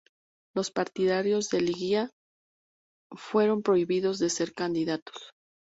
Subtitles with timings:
[0.55, 2.09] Los partidarios de Leguía
[3.11, 5.29] fueron prohibidos de ser candidatos.